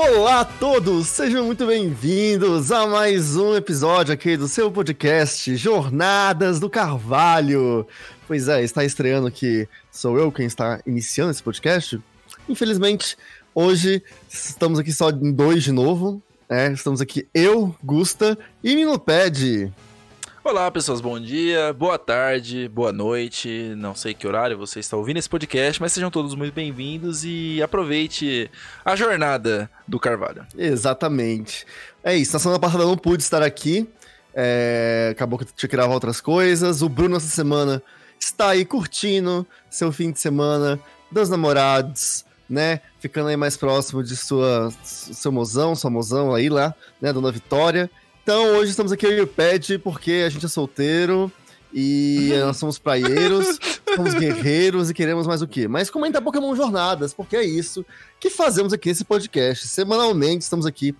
[0.00, 6.60] Olá a todos, sejam muito bem-vindos a mais um episódio aqui do seu podcast Jornadas
[6.60, 7.84] do Carvalho.
[8.24, 12.00] Pois é, está estreando que sou eu quem está iniciando esse podcast.
[12.48, 13.18] Infelizmente,
[13.52, 14.00] hoje
[14.30, 16.22] estamos aqui só em dois de novo.
[16.48, 19.72] É, estamos aqui eu, Gusta e Minoped.
[20.48, 23.74] Olá, pessoas, bom dia, boa tarde, boa noite.
[23.76, 27.60] Não sei que horário você está ouvindo esse podcast, mas sejam todos muito bem-vindos e
[27.62, 28.50] aproveite
[28.82, 30.46] a jornada do Carvalho.
[30.56, 31.66] Exatamente.
[32.02, 33.86] É isso, na semana passada eu não pude estar aqui,
[34.34, 35.10] é...
[35.12, 36.80] acabou que eu tinha que gravar outras coisas.
[36.80, 37.82] O Bruno, essa semana,
[38.18, 40.80] está aí curtindo seu fim de semana
[41.12, 42.80] dos namorados, né?
[43.00, 47.12] Ficando aí mais próximo de sua, seu mozão, sua mozão aí lá, né?
[47.12, 47.90] Dona Vitória.
[48.28, 51.32] Então hoje estamos aqui eu e o Pet porque a gente é solteiro
[51.72, 53.58] e nós somos praieiros,
[53.96, 55.66] somos guerreiros e queremos mais o quê?
[55.66, 57.86] Mas comenta Pokémon Jornadas, porque é isso
[58.20, 59.66] que fazemos aqui nesse podcast.
[59.66, 60.94] Semanalmente estamos aqui.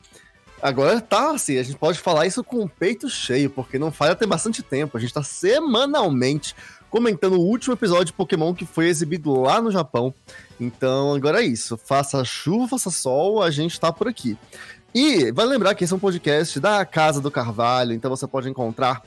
[0.62, 4.16] Agora tá assim, a gente pode falar isso com o peito cheio, porque não falha
[4.16, 4.96] tem bastante tempo.
[4.96, 6.56] A gente tá semanalmente
[6.88, 10.14] comentando o último episódio de Pokémon que foi exibido lá no Japão.
[10.58, 11.76] Então agora é isso.
[11.76, 14.38] Faça chuva, faça sol, a gente tá por aqui.
[14.94, 18.48] E vai lembrar que esse é um podcast da Casa do Carvalho, então você pode
[18.48, 19.03] encontrar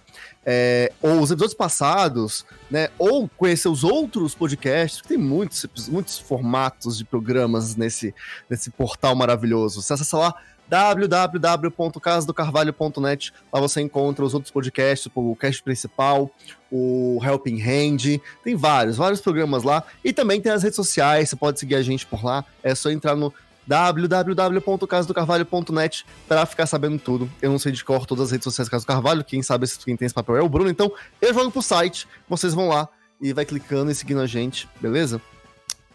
[0.45, 2.89] é, ou os episódios passados, né?
[2.99, 8.13] Ou conhecer os outros podcasts, que tem muitos, muitos formatos de programas nesse,
[8.49, 9.81] nesse portal maravilhoso.
[9.81, 10.35] Você acessa lá
[10.71, 13.33] www.casadocarvalho.net.
[13.51, 16.31] Lá você encontra os outros podcasts, o cast principal,
[16.71, 19.83] o Helping Hand, tem vários, vários programas lá.
[20.03, 22.45] E também tem as redes sociais, você pode seguir a gente por lá.
[22.63, 23.33] É só entrar no
[23.71, 27.31] www.casadocarvalho.net para ficar sabendo tudo.
[27.41, 29.95] Eu não sei de cor todas as redes sociais do Caso Carvalho, quem sabe quem
[29.95, 30.91] tem esse papel é o Bruno, então
[31.21, 32.89] eu jogo pro site, vocês vão lá
[33.21, 35.21] e vai clicando e seguindo a gente, beleza?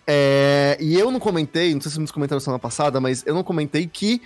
[0.06, 3.44] É, e eu não comentei, não sei se vocês comentaram semana passada, mas eu não
[3.44, 4.22] comentei que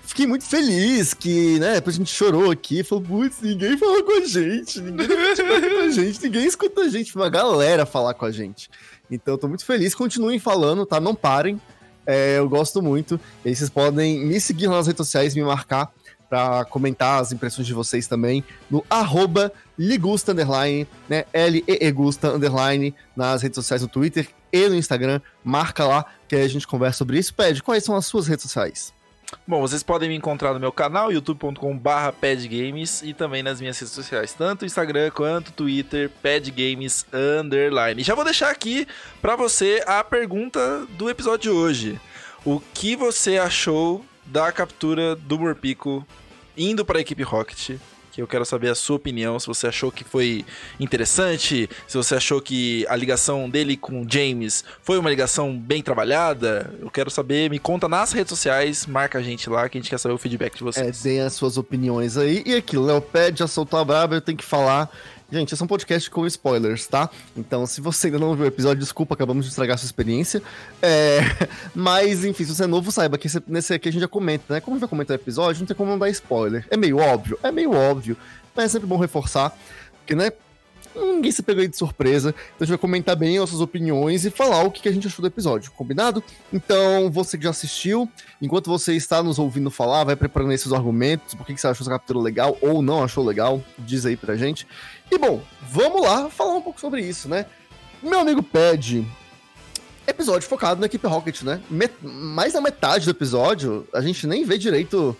[0.00, 4.22] fiquei muito feliz que, né, depois a gente chorou aqui, falou, putz, ninguém falou com
[4.22, 8.30] a gente, ninguém com a gente, ninguém escuta a gente, uma galera falar com a
[8.30, 8.70] gente.
[9.10, 10.98] Então eu tô muito feliz, continuem falando, tá?
[10.98, 11.60] Não parem.
[12.10, 13.20] É, eu gosto muito.
[13.44, 15.92] E aí vocês podem me seguir nas redes sociais, me marcar
[16.26, 21.26] para comentar as impressões de vocês também no arroba Ligusta Underline, né?
[21.34, 25.20] L-E-E Gusta Underline nas redes sociais no Twitter e no Instagram.
[25.44, 27.34] Marca lá que aí a gente conversa sobre isso.
[27.34, 28.92] Pede, quais são as suas redes sociais?
[29.46, 33.92] Bom, vocês podem me encontrar no meu canal, youtube.com.br padgames e também nas minhas redes
[33.92, 38.02] sociais, tanto Instagram quanto Twitter, padgames underline.
[38.02, 38.86] Já vou deixar aqui
[39.20, 42.00] para você a pergunta do episódio de hoje.
[42.44, 46.06] O que você achou da captura do Morpico
[46.56, 47.78] indo para a equipe Rocket
[48.18, 50.44] que eu quero saber a sua opinião, se você achou que foi
[50.80, 56.74] interessante, se você achou que a ligação dele com James foi uma ligação bem trabalhada.
[56.80, 59.88] Eu quero saber, me conta nas redes sociais, marca a gente lá que a gente
[59.88, 60.98] quer saber o feedback de vocês.
[60.98, 62.42] É, deem as suas opiniões aí.
[62.44, 64.90] E aqui, Léo pede, já soltou a braba, eu tenho que falar
[65.30, 67.10] Gente, esse é um podcast com spoilers, tá?
[67.36, 70.42] Então, se você ainda não viu o episódio, desculpa, acabamos de estragar a sua experiência.
[70.80, 71.20] É...
[71.76, 74.60] Mas, enfim, se você é novo, saiba que nesse aqui a gente já comenta, né?
[74.62, 76.66] Como a gente vai comentar o episódio, não tem como não dar spoiler.
[76.70, 77.38] É meio óbvio?
[77.42, 78.16] É meio óbvio.
[78.56, 79.54] Mas é sempre bom reforçar,
[79.98, 80.32] porque, né?
[80.98, 82.30] Ninguém se pegou de surpresa.
[82.30, 85.06] Então a gente vai comentar bem as suas opiniões e falar o que a gente
[85.06, 86.22] achou do episódio, combinado?
[86.52, 88.10] Então, você que já assistiu,
[88.40, 91.90] enquanto você está nos ouvindo falar, vai preparando esses argumentos, por que você achou essa
[91.90, 94.66] captura legal ou não achou legal, diz aí pra gente.
[95.10, 97.46] E bom, vamos lá falar um pouco sobre isso, né?
[98.02, 99.06] Meu amigo pede
[100.06, 101.60] episódio focado na equipe Rocket, né?
[101.68, 105.16] Met mais da metade do episódio, a gente nem vê direito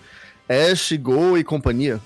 [0.49, 2.01] Ash, Go e companhia.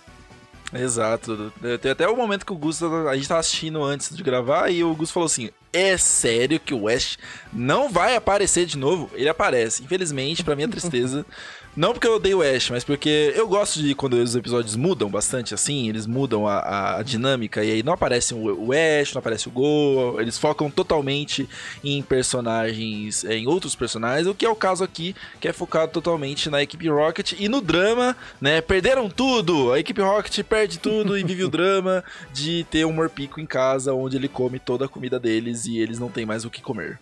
[0.73, 1.53] Exato.
[1.81, 4.83] Tem até o momento que o Gus, a gente tava assistindo antes de gravar, e
[4.83, 7.19] o Gus falou assim: é sério que o Ash
[7.53, 9.11] não vai aparecer de novo?
[9.15, 9.83] Ele aparece.
[9.83, 11.25] Infelizmente, para minha tristeza,
[11.75, 15.09] Não porque eu odeio o Ash, mas porque eu gosto de quando os episódios mudam
[15.09, 19.21] bastante assim, eles mudam a, a dinâmica e aí não aparece o, o Ash, não
[19.21, 21.49] aparece o Go, eles focam totalmente
[21.83, 26.51] em personagens, em outros personagens, o que é o caso aqui, que é focado totalmente
[26.51, 28.61] na equipe Rocket e no drama, né?
[28.61, 29.73] Perderam tudo!
[29.73, 32.05] A equipe Rocket perde tudo e vive o drama
[32.35, 35.99] de ter um Morpico em casa onde ele come toda a comida deles e eles
[35.99, 37.01] não têm mais o que comer.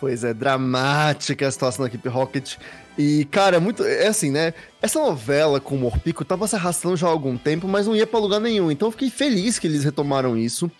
[0.00, 2.56] Pois é, dramática a situação da equipe Rocket.
[2.96, 3.84] E, cara, é muito.
[3.84, 4.54] É assim, né?
[4.80, 8.06] Essa novela com o Morpico tava se arrastando já há algum tempo, mas não ia
[8.06, 8.70] pra lugar nenhum.
[8.70, 10.70] Então eu fiquei feliz que eles retomaram isso.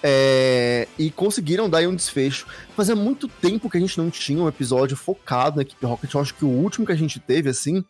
[0.00, 2.46] É, e conseguiram dar um desfecho.
[2.76, 6.14] Fazia muito tempo que a gente não tinha um episódio focado na equipe Rocket.
[6.14, 7.84] Eu acho que o último que a gente teve, assim,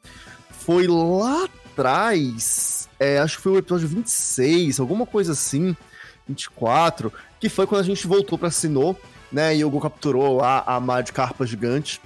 [0.50, 2.88] foi lá atrás.
[2.99, 5.76] É, acho que foi o episódio 26, alguma coisa assim.
[6.26, 8.96] 24, que foi quando a gente voltou pra Sinnoh
[9.30, 9.56] né?
[9.56, 12.00] E o Go capturou a, a Mad Carpa gigante.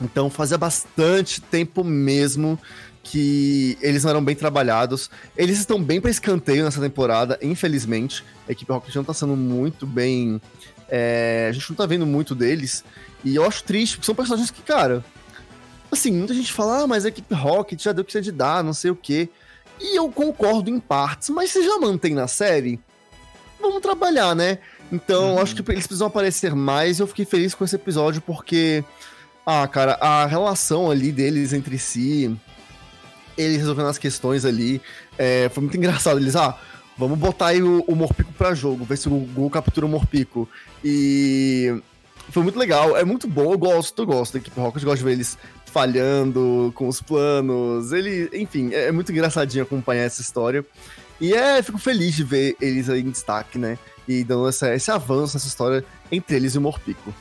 [0.00, 2.58] Então fazia bastante tempo mesmo
[3.02, 5.10] que eles não eram bem trabalhados.
[5.36, 8.24] Eles estão bem para escanteio nessa temporada, infelizmente.
[8.48, 10.40] A equipe Rocket não tá sendo muito bem.
[10.88, 12.84] É, a gente não tá vendo muito deles.
[13.24, 15.04] E eu acho triste, porque são personagens que, cara.
[15.90, 18.32] Assim, muita gente fala, ah, mas a equipe Rocket já deu o que você de
[18.32, 19.28] dar, não sei o quê.
[19.80, 22.80] E eu concordo em partes, mas se já mantém na série,
[23.60, 24.58] vamos trabalhar, né?
[24.90, 25.38] Então, uhum.
[25.40, 27.00] acho que eles precisam aparecer mais.
[27.00, 28.84] Eu fiquei feliz com esse episódio porque,
[29.44, 32.34] ah, cara, a relação ali deles entre si,
[33.36, 34.80] eles resolvendo as questões ali,
[35.18, 36.18] é, foi muito engraçado.
[36.18, 36.58] Eles, ah,
[36.96, 40.48] vamos botar aí o, o Morpico pra jogo, ver se o Gol captura o Morpico.
[40.84, 41.80] E
[42.30, 45.04] foi muito legal, é muito bom, eu gosto, eu gosto da equipe Rocket, gosto de
[45.04, 47.92] ver eles falhando com os planos.
[47.92, 50.64] Ele, enfim, é, é muito engraçadinho acompanhar essa história.
[51.20, 53.78] E é, fico feliz de ver eles aí em destaque, né?
[54.06, 57.12] E dando essa, esse avanço nessa história entre eles e o Morpico.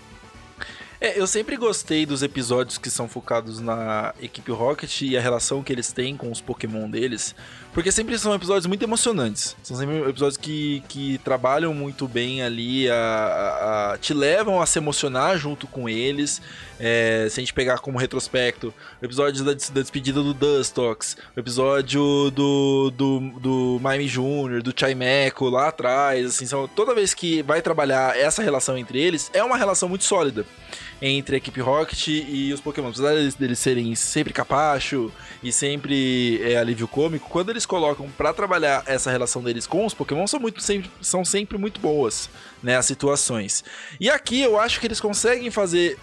[0.99, 5.61] É, eu sempre gostei dos episódios que são focados na equipe Rocket e a relação
[5.61, 7.35] que eles têm com os Pokémon deles,
[7.73, 9.55] porque sempre são episódios muito emocionantes.
[9.61, 14.65] São sempre episódios que, que trabalham muito bem ali, a, a, a te levam a
[14.65, 16.41] se emocionar junto com eles.
[16.79, 21.39] É, se a gente pegar como retrospecto, o episódio da, da despedida do Dustox, o
[21.39, 27.41] episódio do, do, do Mime Jr., do Chaimeco lá atrás, assim, são, toda vez que
[27.41, 30.45] vai trabalhar essa relação entre eles, é uma relação muito sólida
[31.01, 32.89] entre a equipe Rocket e os Pokémon.
[32.89, 35.11] Apesar deles, serem sempre capacho
[35.43, 39.93] e sempre é, alívio cômico, quando eles colocam para trabalhar essa relação deles com os
[39.93, 42.29] Pokémon, são, muito, sempre, são sempre muito boas,
[42.63, 43.63] né, as situações.
[43.99, 45.97] E aqui eu acho que eles conseguem fazer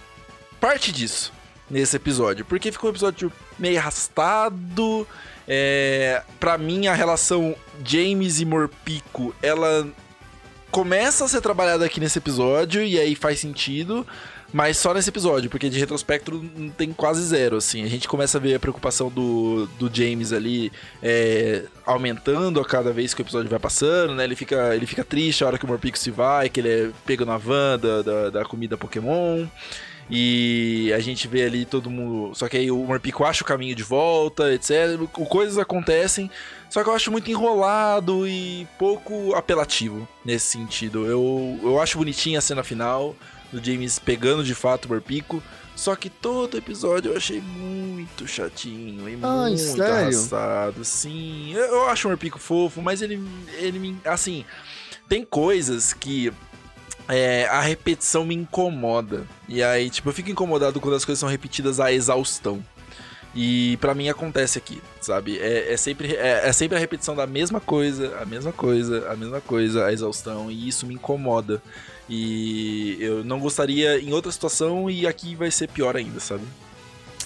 [0.61, 1.33] parte disso
[1.71, 5.07] nesse episódio, porque ficou um episódio meio arrastado.
[5.49, 9.89] É, para mim, a relação James e Morpico, ela
[10.71, 14.07] começa a ser trabalhada aqui nesse episódio e aí faz sentido.
[14.53, 16.45] Mas só nesse episódio, porque de retrospecto
[16.77, 17.85] tem quase zero, assim.
[17.85, 20.71] A gente começa a ver a preocupação do, do James ali
[21.03, 24.25] é, aumentando a cada vez que o episódio vai passando, né?
[24.25, 26.91] Ele fica, ele fica triste a hora que o Morpico se vai, que ele é
[27.07, 29.47] pego na van da, da, da comida Pokémon.
[30.11, 32.35] E a gente vê ali todo mundo.
[32.35, 34.99] Só que aí o Morpico acha o caminho de volta, etc.
[35.31, 36.31] Coisas acontecem.
[36.69, 41.07] Só que eu acho muito enrolado e pouco apelativo nesse sentido.
[41.07, 43.15] Eu, eu acho bonitinha a cena final
[43.53, 45.43] do James pegando de fato o Morpico.
[45.75, 49.95] Só que todo episódio eu achei muito chatinho e Ai, muito sério?
[49.95, 50.85] arrastado.
[50.85, 53.21] Sim, eu, eu acho o Morpico fofo, mas ele,
[53.59, 53.99] ele me.
[54.05, 54.45] Assim,
[55.09, 56.33] tem coisas que
[57.09, 59.27] é, a repetição me incomoda.
[59.49, 62.63] E aí, tipo, eu fico incomodado quando as coisas são repetidas à exaustão.
[63.35, 65.39] E para mim acontece aqui, sabe?
[65.39, 69.17] É, é sempre, é, é, sempre a repetição da mesma coisa, a mesma coisa, a
[69.17, 71.63] mesma coisa, a exaustão, e isso me incomoda.
[72.15, 76.43] E eu não gostaria em outra situação e aqui vai ser pior ainda, sabe?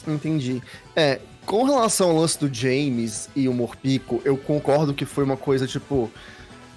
[0.06, 0.62] Entendi.
[0.94, 5.37] É, com relação ao lance do James e o Morpico, eu concordo que foi uma
[5.37, 6.09] coisa tipo.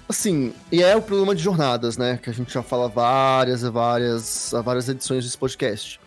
[0.08, 2.18] Assim, e é o problema de jornadas, né?
[2.20, 6.00] Que a gente já fala várias e várias, várias edições desse podcast.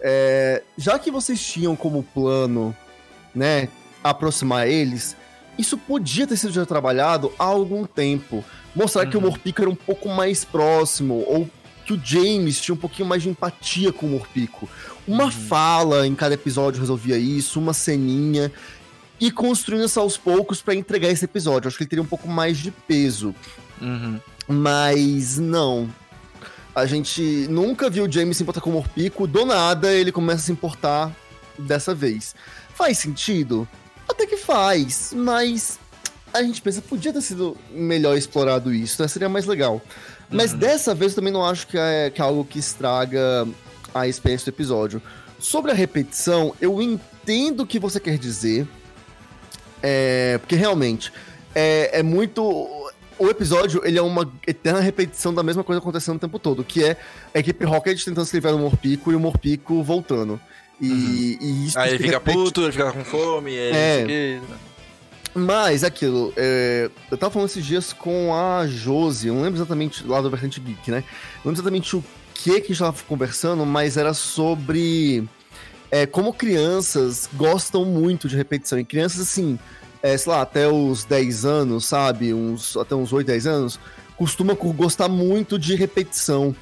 [0.00, 2.76] É, já que vocês tinham como plano,
[3.32, 3.68] né,
[4.02, 5.16] aproximar eles,
[5.56, 8.44] isso podia ter sido já trabalhado há algum tempo.
[8.74, 9.10] Mostrar uhum.
[9.10, 9.26] que o uhum.
[9.28, 11.48] Morpico era um pouco mais próximo, ou
[11.84, 14.68] que o James tinha um pouquinho mais de empatia com o Morpico.
[15.06, 15.30] Uma uhum.
[15.30, 18.50] fala em cada episódio resolvia isso, uma ceninha.
[19.20, 21.68] E construindo isso aos poucos para entregar esse episódio.
[21.68, 23.34] Acho que ele teria um pouco mais de peso.
[23.80, 24.18] Uhum.
[24.48, 25.88] Mas não.
[26.74, 29.26] A gente nunca viu o James se importar com o Morpico.
[29.26, 31.14] Do nada ele começa a se importar
[31.56, 32.34] dessa vez.
[32.74, 33.68] Faz sentido?
[34.08, 35.78] Até que faz, mas
[36.34, 39.06] a gente pensa, podia ter sido melhor explorado isso, né?
[39.06, 39.80] Seria mais legal.
[40.28, 40.58] Mas uhum.
[40.58, 43.46] dessa vez eu também não acho que é, que é algo que estraga
[43.94, 45.00] a experiência do episódio.
[45.38, 48.66] Sobre a repetição, eu entendo o que você quer dizer.
[49.80, 51.12] É, porque realmente
[51.54, 52.42] é, é muito.
[53.16, 56.82] O episódio ele é uma eterna repetição da mesma coisa acontecendo o tempo todo, que
[56.82, 56.96] é
[57.32, 60.40] a equipe Rocket tentando se livrar do Morpico e o Morpico voltando.
[60.80, 61.38] E, uhum.
[61.40, 62.36] e isso Aí ele fica repete...
[62.36, 64.40] puto, ele fica com fome, é.
[65.34, 70.06] Mas aquilo, é, eu tava falando esses dias com a Josi, eu não lembro exatamente
[70.06, 71.02] lá do Vertente Geek, né?
[71.38, 75.28] Não lembro exatamente o que que a gente tava conversando, mas era sobre
[75.90, 78.78] é, como crianças gostam muito de repetição.
[78.78, 79.58] E crianças, assim,
[80.02, 82.34] é, sei lá, até os 10 anos, sabe?
[82.34, 83.80] Uns, até uns 8, 10 anos,
[84.16, 86.54] costuma gostar muito de repetição.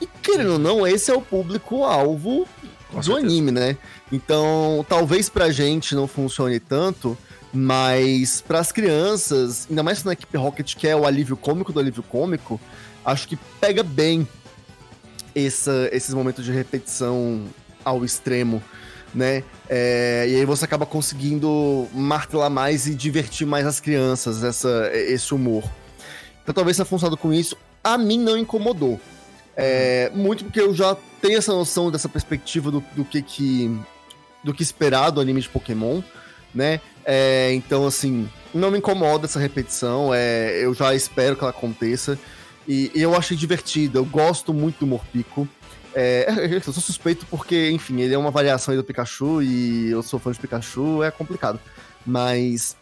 [0.00, 2.46] E querendo ou não, esse é o público-alvo
[2.90, 3.18] do certeza.
[3.18, 3.76] anime, né?
[4.10, 7.16] Então, talvez pra gente não funcione tanto,
[7.52, 11.80] mas para as crianças, ainda mais na equipe Rocket, que é o alívio cômico do
[11.80, 12.60] alívio cômico,
[13.04, 14.28] acho que pega bem
[15.34, 17.44] essa, esses momentos de repetição
[17.84, 18.62] ao extremo.
[19.14, 19.42] né?
[19.68, 25.34] É, e aí você acaba conseguindo martelar mais e divertir mais as crianças, essa, esse
[25.34, 25.64] humor.
[26.42, 27.56] Então talvez tenha funcionado com isso.
[27.82, 29.00] A mim não incomodou.
[29.56, 33.76] É, muito porque eu já tenho essa noção dessa perspectiva do, do que que
[34.44, 36.00] do que esperar do anime de Pokémon,
[36.54, 36.80] né?
[37.10, 42.18] É, então, assim, não me incomoda essa repetição, é, eu já espero que ela aconteça.
[42.68, 45.48] E, e eu achei divertido, eu gosto muito do Morpico.
[45.94, 50.20] É, eu sou suspeito porque, enfim, ele é uma variação do Pikachu e eu sou
[50.20, 51.58] fã de Pikachu, é complicado.
[52.04, 52.76] Mas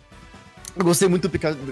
[0.76, 1.30] eu gostei muito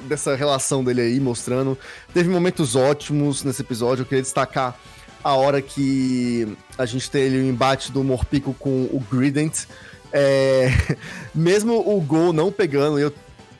[0.08, 1.76] dessa relação dele aí, mostrando.
[2.12, 4.78] Teve momentos ótimos nesse episódio, eu queria destacar
[5.24, 9.64] a hora que a gente ali o embate do Morpico com o Grident.
[10.16, 10.70] É,
[11.34, 13.12] mesmo o gol não pegando, eu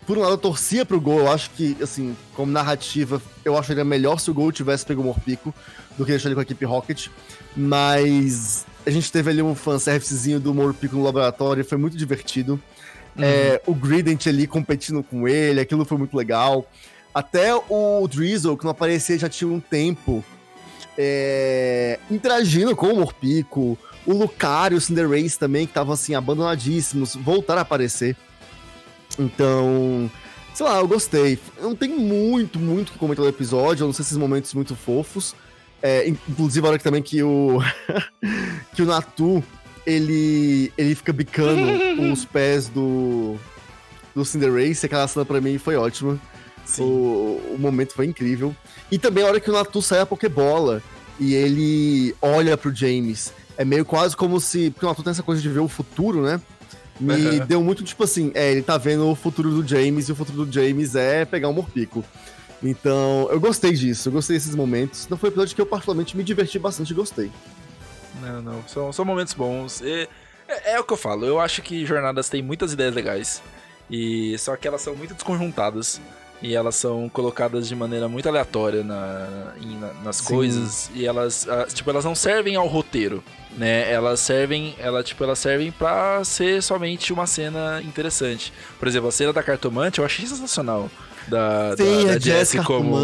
[0.06, 3.84] por um lado eu torcia pro gol, eu acho que, assim, como narrativa, eu acharia
[3.84, 5.54] melhor se o gol tivesse pego o Morpico
[5.96, 7.08] do que deixar ele com a equipe Rocket,
[7.56, 12.60] mas a gente teve ali um fanservicezinho do Morpico no laboratório, e foi muito divertido.
[13.16, 13.24] Uhum.
[13.24, 16.68] É, o Grident ali competindo com ele, aquilo foi muito legal.
[17.14, 20.22] Até o Drizzle, que não aparecia já tinha um tempo,
[20.98, 23.78] é, interagindo com o Morpico.
[24.06, 28.16] O Lucario e o Cinderace também, que estavam assim, abandonadíssimos, voltaram a aparecer.
[29.18, 30.10] Então,
[30.54, 31.38] sei lá, eu gostei.
[31.60, 35.34] Não tem muito, muito que comentar do episódio, eu não sei esses momentos muito fofos.
[35.82, 37.58] É, inclusive a hora que também que o.
[38.74, 39.44] que o Natu
[39.86, 41.62] ele, ele fica bicando
[42.10, 43.36] os pés do.
[44.14, 46.18] do Cinderace, aquela cena pra mim foi ótima.
[46.78, 48.56] O, o momento foi incrível.
[48.90, 50.82] E também a hora que o Natu sai a Pokébola
[51.20, 53.32] e ele olha pro James.
[53.56, 54.70] É meio quase como se.
[54.70, 56.40] Porque o Natu tem essa coisa de ver o futuro, né?
[56.98, 57.46] Me uhum.
[57.46, 60.44] deu muito tipo assim: é, ele tá vendo o futuro do James e o futuro
[60.44, 62.04] do James é pegar um Morpico.
[62.62, 65.06] Então, eu gostei disso, eu gostei desses momentos.
[65.08, 67.30] Não foi um episódio que eu particularmente me diverti bastante e gostei.
[68.22, 69.82] Não, não, são, são momentos bons.
[69.82, 70.08] E,
[70.48, 73.42] é, é, o que eu falo, eu acho que jornadas têm muitas ideias legais.
[73.90, 76.00] E só que elas são muito desconjuntadas
[76.44, 80.24] e elas são colocadas de maneira muito aleatória na, na nas Sim.
[80.26, 80.90] coisas.
[80.94, 83.24] E elas ah, tipo elas não servem ao roteiro
[83.56, 83.90] né?
[83.90, 88.52] Elas servem ela tipo elas servem para ser somente uma cena interessante.
[88.78, 90.90] Por exemplo a cena da cartomante eu achei sensacional.
[91.28, 92.94] Da Sim, da, da Jess como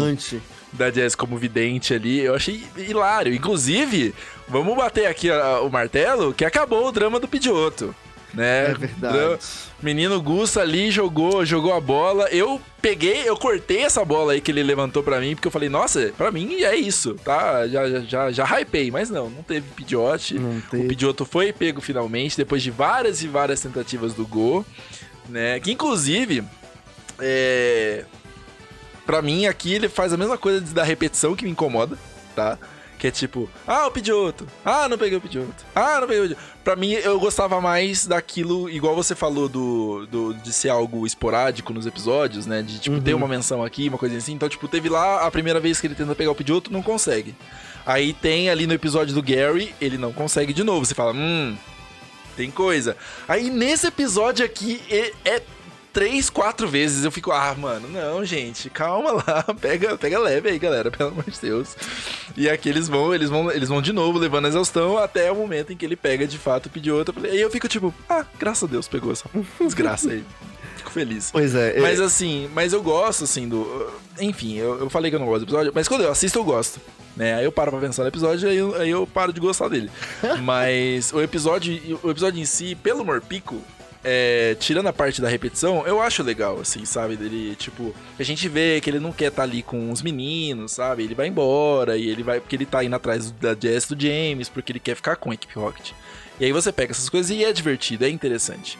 [0.71, 3.33] da Jess como vidente ali eu achei hilário.
[3.33, 4.13] Inclusive
[4.47, 7.95] vamos bater aqui a, o martelo que acabou o drama do Pidioto
[8.33, 8.71] né?
[8.71, 9.39] É verdade.
[9.81, 12.27] Menino Gusta ali jogou, jogou a bola.
[12.29, 15.69] Eu peguei, eu cortei essa bola aí que ele levantou para mim, porque eu falei,
[15.69, 17.67] nossa, para mim é isso, tá?
[17.67, 20.37] Já, já, já, já hypei, mas não, não teve Pidiote.
[20.73, 24.65] O Pidioto foi pego finalmente, depois de várias e várias tentativas do gol,
[25.27, 25.59] né?
[25.59, 26.43] Que inclusive,
[27.19, 28.05] é...
[29.05, 31.97] Pra mim, aqui ele faz a mesma coisa da repetição que me incomoda,
[32.35, 32.57] tá?
[33.01, 34.45] Que é tipo, ah, o Pidgeotto.
[34.63, 35.65] Ah, não peguei o Pidgeotto.
[35.73, 36.37] Ah, não peguei o.
[36.63, 41.73] Pra mim, eu gostava mais daquilo, igual você falou, do, do de ser algo esporádico
[41.73, 42.61] nos episódios, né?
[42.61, 43.01] De, tipo, uhum.
[43.01, 44.33] ter uma menção aqui, uma coisa assim.
[44.33, 47.35] Então, tipo, teve lá a primeira vez que ele tenta pegar o Pidgeotto, não consegue.
[47.87, 50.85] Aí tem ali no episódio do Gary, ele não consegue de novo.
[50.85, 51.57] Você fala, hum,
[52.37, 52.95] tem coisa.
[53.27, 54.79] Aí nesse episódio aqui
[55.25, 55.41] é
[55.91, 60.59] três, quatro vezes eu fico, ah, mano, não, gente, calma lá, pega, pega leve aí,
[60.59, 61.75] galera, pelo amor de Deus.
[62.35, 65.35] E aqui eles vão, eles vão, eles vão de novo levando a exaustão até o
[65.35, 67.13] momento em que ele pega de fato pedir outra.
[67.27, 69.29] E aí eu fico tipo, ah, graças a Deus pegou essa
[69.59, 70.23] desgraça aí.
[70.77, 71.29] Fico feliz.
[71.31, 71.79] Pois é.
[71.79, 72.05] Mas eu...
[72.05, 73.91] assim, mas eu gosto, assim, do.
[74.19, 76.43] Enfim, eu, eu falei que eu não gosto do episódio, mas quando eu assisto, eu
[76.43, 76.79] gosto.
[77.15, 77.35] Né?
[77.35, 79.67] Aí eu paro pra pensar no episódio e aí, eu, aí eu paro de gostar
[79.67, 79.91] dele.
[80.41, 83.61] mas o episódio, o episódio em si, pelo Morpico,
[84.03, 87.15] é, tirando a parte da repetição, eu acho legal, assim, sabe?
[87.15, 90.71] Dele, tipo, a gente vê que ele não quer estar tá ali com os meninos,
[90.71, 91.03] sabe?
[91.03, 94.49] Ele vai embora e ele vai, porque ele tá indo atrás da Jess do James,
[94.49, 95.91] porque ele quer ficar com a equipe Rocket.
[96.39, 98.77] E aí você pega essas coisas e é divertido, é interessante.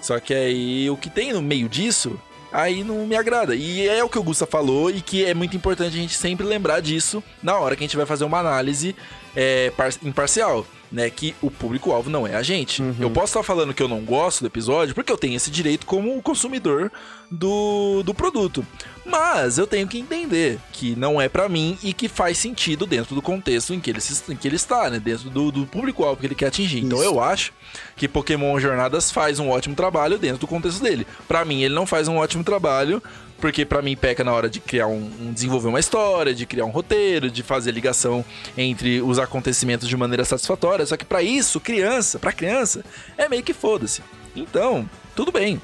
[0.00, 2.20] Só que aí o que tem no meio disso,
[2.52, 3.54] aí não me agrada.
[3.54, 6.44] E é o que o Gusta falou e que é muito importante a gente sempre
[6.44, 8.96] lembrar disso na hora que a gente vai fazer uma análise
[9.36, 12.80] é, imparcial né, que o público-alvo não é a gente.
[12.80, 12.94] Uhum.
[13.00, 15.84] Eu posso estar falando que eu não gosto do episódio porque eu tenho esse direito
[15.84, 16.90] como consumidor
[17.28, 18.64] do, do produto.
[19.04, 23.14] Mas eu tenho que entender que não é para mim e que faz sentido dentro
[23.14, 24.98] do contexto em que ele, em que ele está, né?
[24.98, 26.78] Dentro do, do público-alvo que ele quer atingir.
[26.78, 27.08] Então Isso.
[27.08, 27.52] eu acho
[27.96, 31.06] que Pokémon Jornadas faz um ótimo trabalho dentro do contexto dele.
[31.28, 33.02] Para mim, ele não faz um ótimo trabalho
[33.38, 36.64] porque para mim peca na hora de criar um, um, desenvolver uma história, de criar
[36.64, 38.24] um roteiro, de fazer ligação
[38.56, 40.86] entre os acontecimentos de maneira satisfatória.
[40.86, 42.82] Só que para isso, criança, para criança,
[43.18, 44.02] é meio que foda-se.
[44.34, 45.60] Então, tudo bem.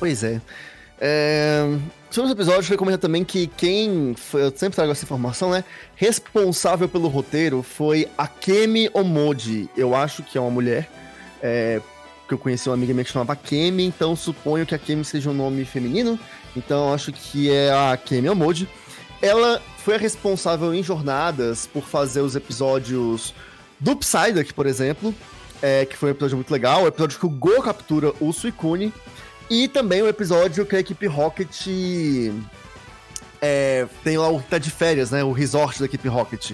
[0.00, 0.40] Pois é.
[1.00, 1.64] É...
[2.10, 4.14] Sobre os episódios, foi comentar também que quem.
[4.16, 5.64] Foi, eu sempre trago essa informação, né?
[5.94, 9.68] Responsável pelo roteiro foi a Kemi Omoji.
[9.76, 10.88] Eu acho que é uma mulher.
[11.42, 11.80] é,
[12.26, 15.30] que eu conheci uma amiga minha que chamava Kemi, então suponho que a Kemi seja
[15.30, 16.18] um nome feminino,
[16.56, 18.68] então acho que é a Kemi Omode.
[19.22, 23.32] Ela foi a responsável em jornadas por fazer os episódios
[23.78, 25.14] do Psyduck, por exemplo,
[25.62, 28.92] é, que foi um episódio muito legal, o episódio que o Go captura o Suicune,
[29.50, 31.66] e também o episódio que a equipe Rocket
[33.40, 35.22] é, tem lá o tá de férias, né?
[35.22, 36.52] O resort da equipe Rocket.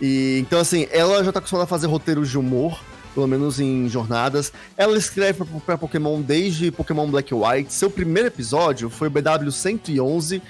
[0.00, 2.80] E então, assim, ela já tá acostumada a fazer roteiros de humor,
[3.14, 4.52] pelo menos em jornadas.
[4.76, 7.72] Ela escreve para Pokémon desde Pokémon Black e White.
[7.72, 10.42] Seu primeiro episódio foi o BW 111,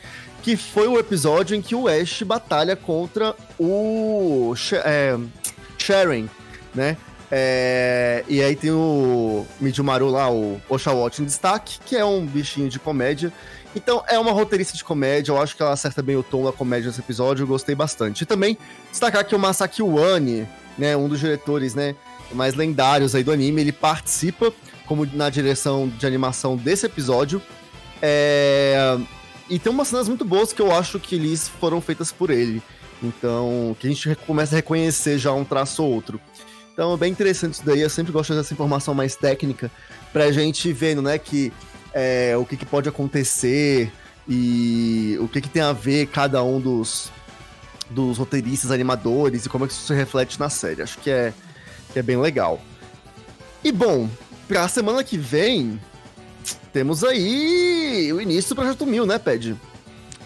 [0.42, 4.54] que foi o episódio em que o Ash batalha contra o
[4.84, 5.18] é,
[5.78, 6.28] Sharon,
[6.74, 6.96] né?
[7.36, 12.68] É, e aí tem o Mijumaru lá, o Oshawott em destaque, que é um bichinho
[12.68, 13.32] de comédia.
[13.74, 16.52] Então é uma roteirista de comédia, eu acho que ela acerta bem o tom da
[16.52, 18.22] comédia nesse episódio, eu gostei bastante.
[18.22, 18.56] E também
[18.88, 20.46] destacar que o Masaki Wani,
[20.78, 21.96] né, um dos diretores, né,
[22.30, 24.52] mais lendários aí do anime, ele participa
[24.86, 27.42] como na direção de animação desse episódio.
[28.00, 28.96] É...
[29.50, 32.62] E tem umas cenas muito boas que eu acho que eles foram feitas por ele.
[33.02, 36.20] Então, que a gente começa a reconhecer já um traço ou outro.
[36.74, 39.70] Então é bem interessante isso daí, eu sempre gosto dessa informação mais técnica
[40.12, 41.52] pra gente vendo, né, que
[41.92, 43.92] é, o que, que, pode acontecer
[44.28, 47.12] e o que, que tem a ver cada um dos,
[47.88, 50.82] dos roteiristas, animadores e como é que isso se reflete na série.
[50.82, 51.32] Acho que é,
[51.92, 52.60] que é bem legal.
[53.62, 54.10] E bom,
[54.48, 55.80] pra semana que vem,
[56.72, 59.56] temos aí o início do Projeto Mil, né, Ped?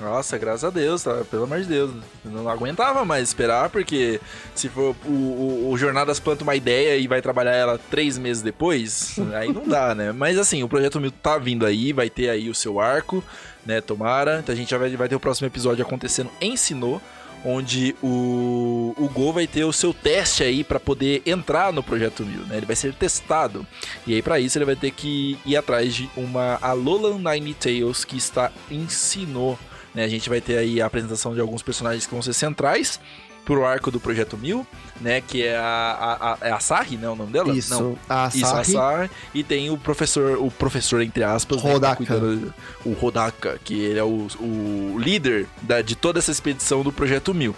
[0.01, 1.25] Nossa, graças a Deus, tá?
[1.31, 1.91] pelo amor de Deus.
[2.25, 4.21] Eu não aguentava mais esperar, porque
[4.55, 8.43] se for o, o, o Jornadas planta uma ideia e vai trabalhar ela três meses
[8.43, 10.13] depois, aí não dá, né?
[10.13, 13.23] Mas assim, o Projeto Mil tá vindo aí, vai ter aí o seu arco,
[13.67, 13.81] né?
[13.81, 14.39] Tomara.
[14.39, 17.01] Então a gente já vai, vai ter o próximo episódio acontecendo em Sinnoh
[17.45, 22.25] onde o, o Go vai ter o seu teste aí para poder entrar no Projeto
[22.25, 22.57] Mil, né?
[22.57, 23.67] Ele vai ser testado.
[24.07, 28.05] E aí para isso ele vai ter que ir atrás de uma Alolan Nine Tails
[28.05, 29.59] que está em Sinnoh
[29.99, 30.05] né?
[30.05, 33.01] A gente vai ter aí a apresentação de alguns personagens que vão ser centrais
[33.45, 34.65] pro arco do Projeto Mil,
[35.01, 35.21] né?
[35.21, 37.09] Que é a, a, a, é a Sarri, né?
[37.09, 37.53] O nome dela?
[37.53, 37.99] Isso, Não.
[38.09, 39.11] a Isso, a Sarri.
[39.35, 42.17] E tem o professor, o professor, entre aspas, Rodaka.
[42.17, 42.53] Né,
[42.85, 47.35] o Rodaka, que ele é o, o líder da, de toda essa expedição do Projeto
[47.35, 47.57] Mil.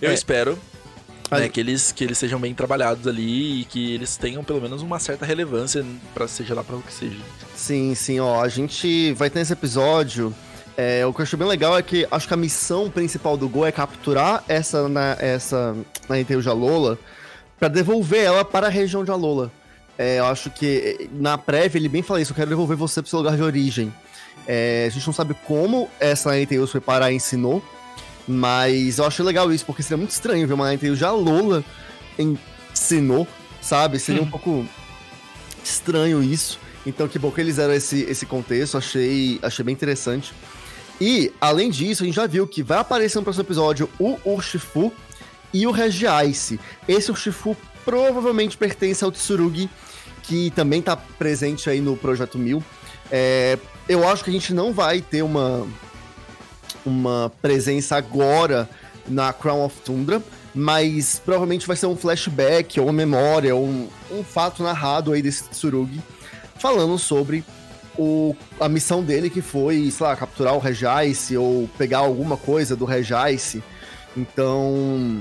[0.00, 0.14] Eu é.
[0.14, 0.58] espero
[1.30, 4.80] né, que, eles, que eles sejam bem trabalhados ali e que eles tenham pelo menos
[4.80, 7.18] uma certa relevância para seja lá para o que seja.
[7.54, 10.34] Sim, sim, ó, a gente vai ter nesse episódio
[10.80, 13.48] é, o que eu acho bem legal é que acho que a missão principal do
[13.48, 15.76] Go é capturar essa na, essa
[16.08, 16.96] na Intel de Alola
[17.58, 19.50] para devolver ela para a região de Alola.
[19.98, 23.10] É, eu acho que na prévia ele bem fala isso, eu quero devolver você para
[23.10, 23.92] seu lugar de origem.
[24.46, 27.60] É, a gente não sabe como essa Ninetales foi parar em Sinnoh,
[28.28, 31.64] mas eu achei legal isso, porque seria muito estranho ver uma Ninetales de Alola
[32.16, 32.38] em
[32.72, 33.26] Sinnoh,
[33.60, 33.98] sabe?
[33.98, 34.26] Seria hum.
[34.26, 34.64] um pouco
[35.64, 36.60] estranho isso.
[36.86, 40.32] Então que bom que eles deram esse, esse contexto, achei, achei bem interessante.
[41.00, 44.92] E, além disso, a gente já viu que vai aparecer no próximo episódio o Urshifu
[45.52, 46.58] e o Regiaice.
[46.88, 49.70] Esse Urshifu provavelmente pertence ao Tsurugi,
[50.22, 52.62] que também está presente aí no Projeto Mil.
[53.10, 53.58] É,
[53.88, 55.66] eu acho que a gente não vai ter uma,
[56.84, 58.68] uma presença agora
[59.06, 60.22] na Crown of Tundra,
[60.54, 65.22] mas provavelmente vai ser um flashback ou uma memória, ou um, um fato narrado aí
[65.22, 66.02] desse Tsurugi,
[66.58, 67.44] falando sobre
[67.98, 72.76] o, a missão dele que foi, sei lá, capturar o Regice ou pegar alguma coisa
[72.76, 73.62] do Regice.
[74.16, 75.20] Então,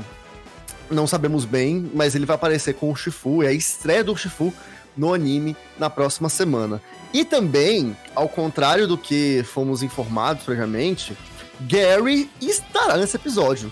[0.89, 4.53] não sabemos bem, mas ele vai aparecer com o Shifu, é a estreia do Shifu
[4.95, 6.81] no anime na próxima semana.
[7.13, 11.17] E também, ao contrário do que fomos informados previamente,
[11.61, 13.71] Gary estará nesse episódio.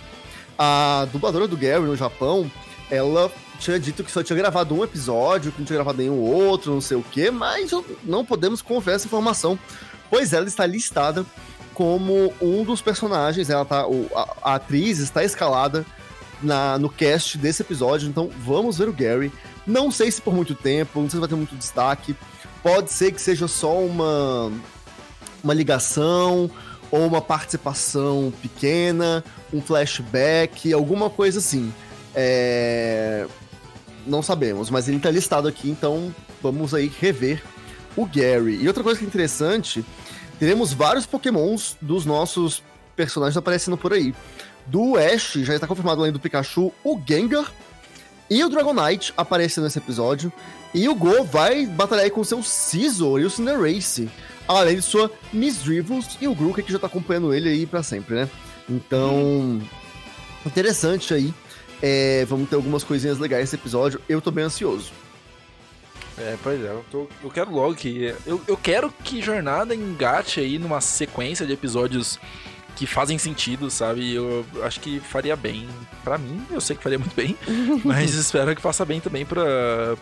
[0.58, 2.50] A dubladora do Gary no Japão,
[2.90, 6.74] ela tinha dito que só tinha gravado um episódio, que não tinha gravado nenhum outro,
[6.74, 7.72] não sei o quê, mas
[8.04, 9.58] não podemos confiar essa informação,
[10.10, 11.26] pois ela está listada
[11.74, 15.86] como um dos personagens, ela tá, a, a atriz está escalada
[16.42, 19.32] na, no cast desse episódio, então vamos ver o Gary.
[19.66, 22.16] Não sei se por muito tempo, não sei se vai ter muito destaque.
[22.64, 24.52] Pode ser que seja só uma,
[25.44, 26.50] uma ligação
[26.90, 31.74] ou uma participação pequena, um flashback, alguma coisa assim.
[32.16, 33.26] É...
[34.06, 37.44] Não sabemos, mas ele tá listado aqui, então vamos aí rever
[37.96, 38.62] o Gary.
[38.62, 39.84] E outra coisa que é interessante,
[40.40, 42.62] teremos vários pokémons dos nossos
[42.96, 44.14] personagens aparecendo por aí.
[44.68, 47.52] Do Ash, já está confirmado além do Pikachu, o Gengar
[48.30, 50.32] e o Dragonite aparecendo nesse episódio.
[50.74, 54.10] E o Go vai batalhar com o seu Scizor e o Cinderace.
[54.48, 57.82] Além de sua Miss Drivels e o Grook, que já tá acompanhando ele aí para
[57.82, 58.30] sempre, né?
[58.70, 59.62] Então,
[60.46, 61.34] interessante aí
[61.88, 64.02] é, vamos ter algumas coisinhas legais nesse episódio.
[64.10, 64.92] Eu tô bem ansioso.
[66.18, 68.12] É, pois é, eu, tô, eu quero logo que.
[68.26, 72.20] Eu, eu quero que Jornada engate aí numa sequência de episódios
[72.76, 74.14] que fazem sentido, sabe?
[74.14, 75.68] Eu acho que faria bem.
[76.04, 77.38] para mim, eu sei que faria muito bem,
[77.84, 79.44] mas espero que faça bem também pra,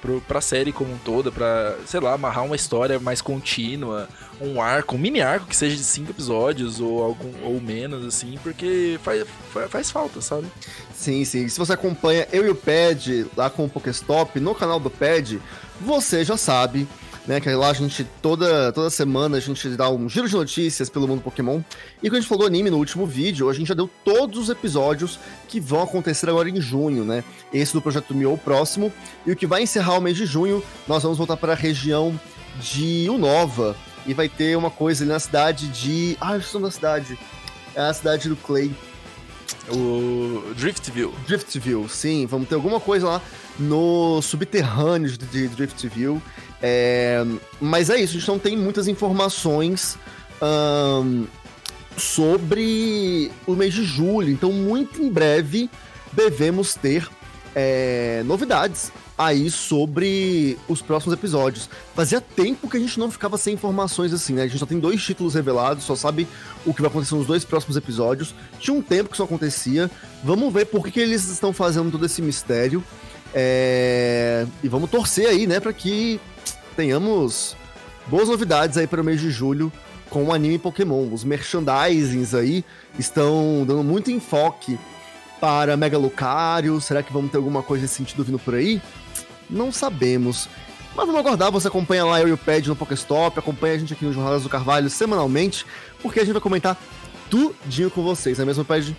[0.02, 4.10] pra, pra série como um todo, pra, sei lá, amarrar uma história mais contínua,
[4.42, 8.38] um arco, um mini arco que seja de cinco episódios ou algum ou menos, assim,
[8.42, 9.26] porque faz,
[9.70, 10.48] faz falta, sabe?
[10.94, 11.48] Sim, sim.
[11.48, 15.40] Se você acompanha eu e o Pad lá com o Pokéstop no canal do Pad,
[15.80, 16.88] você já sabe
[17.26, 17.40] né?
[17.40, 21.08] Que lá a gente, toda, toda semana, a gente dá um giro de notícias pelo
[21.08, 21.62] mundo Pokémon.
[22.02, 24.40] E quando a gente falou do anime no último vídeo, a gente já deu todos
[24.40, 27.24] os episódios que vão acontecer agora em junho, né?
[27.54, 28.92] Esse do Projeto Mio próximo.
[29.26, 32.20] E o que vai encerrar o mês de junho, nós vamos voltar para a região
[32.60, 33.76] de Unova.
[34.06, 36.18] E vai ter uma coisa ali na cidade de.
[36.20, 37.18] Ah, eu estou na cidade.
[37.74, 38.72] É a cidade do Clay.
[39.70, 41.14] O Driftville.
[41.26, 42.26] Driftville, sim.
[42.26, 43.22] Vamos ter alguma coisa lá
[43.58, 46.22] no subterrâneo de Driftville.
[46.62, 47.26] É,
[47.60, 49.98] mas é isso, a gente não tem muitas informações
[50.42, 51.26] um,
[51.98, 54.30] sobre o mês de julho.
[54.30, 55.70] Então, muito em breve,
[56.14, 57.08] devemos ter
[57.56, 61.70] é, novidades aí sobre os próximos episódios.
[61.94, 64.44] Fazia tempo que a gente não ficava sem informações assim, né?
[64.44, 66.28] A gente só tem dois títulos revelados, só sabe
[66.66, 68.34] o que vai acontecer nos dois próximos episódios.
[68.60, 69.90] Tinha um tempo que isso acontecia.
[70.24, 72.84] Vamos ver por que, que eles estão fazendo todo esse mistério.
[73.34, 74.46] É...
[74.64, 76.20] E vamos torcer aí, né, para que
[76.76, 77.56] tenhamos
[78.08, 79.72] boas novidades aí para o mês de julho
[80.10, 81.08] com o anime Pokémon.
[81.12, 82.64] Os merchandisings aí
[82.98, 84.78] estão dando muito enfoque
[85.44, 86.80] para Mega Lucario.
[86.80, 88.82] Será que vamos ter alguma coisa nesse sentido vindo por aí?
[89.50, 90.48] Não sabemos.
[90.96, 93.92] Mas vamos aguardar, você acompanha lá eu e o Pad no Pokéstop, acompanha a gente
[93.92, 95.66] aqui no Jornadas do Carvalho semanalmente,
[96.02, 96.78] porque a gente vai comentar
[97.30, 98.96] tudinho com vocês, não é mesmo, Pad?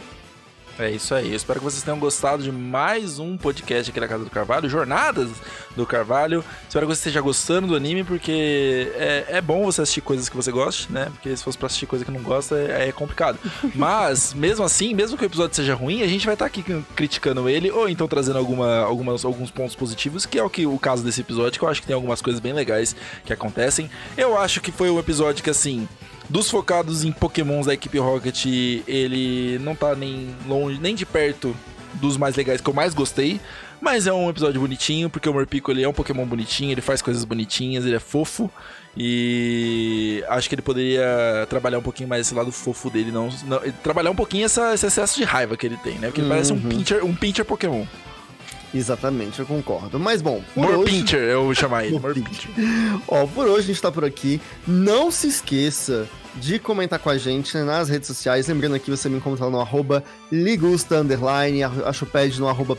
[0.78, 1.30] É isso aí.
[1.30, 4.68] Eu espero que vocês tenham gostado de mais um podcast aqui na Casa do Carvalho,
[4.68, 5.30] Jornadas
[5.76, 6.44] do Carvalho.
[6.68, 10.36] Espero que você esteja gostando do anime, porque é, é bom você assistir coisas que
[10.36, 11.06] você goste, né?
[11.06, 13.38] Porque se fosse pra assistir coisa que não gosta, é, é complicado.
[13.74, 16.64] Mas, mesmo assim, mesmo que o episódio seja ruim, a gente vai estar tá aqui
[16.94, 20.78] criticando ele, ou então trazendo alguma, algumas, alguns pontos positivos, que é o, que, o
[20.78, 23.90] caso desse episódio, que eu acho que tem algumas coisas bem legais que acontecem.
[24.16, 25.88] Eu acho que foi um episódio que, assim,
[26.28, 31.54] dos focados em pokémons da equipe Rocket, ele não tá nem longe, nem de perto
[31.94, 33.40] dos mais legais que eu mais gostei.
[33.84, 37.02] Mas é um episódio bonitinho, porque o Morpico ele é um Pokémon bonitinho, ele faz
[37.02, 38.50] coisas bonitinhas, ele é fofo.
[38.96, 43.60] E acho que ele poderia trabalhar um pouquinho mais esse lado fofo dele, não, não
[43.82, 46.06] trabalhar um pouquinho essa, esse excesso de raiva que ele tem, né?
[46.06, 46.32] Porque ele uhum.
[46.32, 46.68] parece um uhum.
[46.70, 47.84] pincher, um pincher Pokémon.
[48.74, 50.00] Exatamente, eu concordo.
[50.00, 50.90] Mas bom, por More hoje...
[50.90, 51.98] Pincher, eu vou chamar ele.
[51.98, 52.50] More Pincher.
[53.06, 54.40] Ó, por hoje a gente tá por aqui.
[54.66, 58.48] Não se esqueça de comentar com a gente nas redes sociais.
[58.48, 62.78] Lembrando aqui, você me encontra no arroba ligusta, underline, acho pad no arroba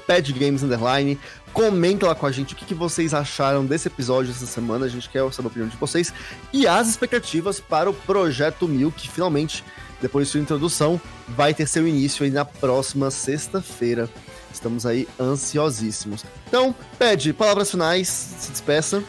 [0.62, 1.20] underline.
[1.54, 4.86] Comenta lá com a gente o que, que vocês acharam desse episódio essa semana.
[4.86, 6.13] A gente quer saber a opinião de vocês.
[6.52, 9.63] E as expectativas para o Projeto Mil, que finalmente,
[10.02, 14.10] depois de sua introdução, vai ter seu início aí na próxima sexta-feira.
[14.54, 16.26] Estamos aí ansiosíssimos.
[16.48, 19.04] Então, pede palavras finais, se despeça.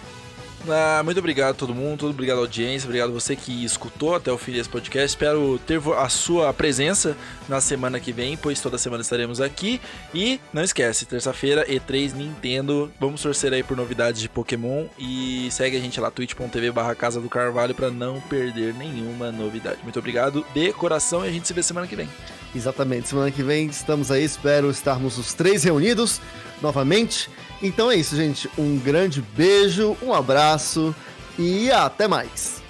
[0.69, 4.33] Ah, muito obrigado a todo mundo, obrigado à audiência, obrigado a você que escutou até
[4.33, 5.07] o fim desse podcast.
[5.07, 7.17] Espero ter a sua presença
[7.49, 9.81] na semana que vem, pois toda semana estaremos aqui.
[10.13, 12.91] E não esquece, terça-feira, E3 Nintendo.
[12.99, 17.21] Vamos torcer aí por novidades de Pokémon e segue a gente lá, twitch.tv barra Casa
[17.21, 19.79] do Carvalho, para não perder nenhuma novidade.
[19.85, 22.09] Muito obrigado de coração e a gente se vê semana que vem.
[22.55, 26.21] Exatamente, semana que vem estamos aí, espero estarmos os três reunidos
[26.63, 27.29] novamente.
[27.63, 28.51] Então é isso, gente.
[28.59, 30.95] Um grande beijo, um abraço
[31.39, 32.63] e até mais.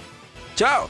[0.55, 0.89] Tchau!